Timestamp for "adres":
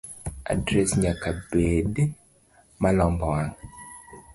0.51-0.89